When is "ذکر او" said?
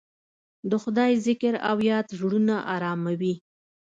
1.27-1.77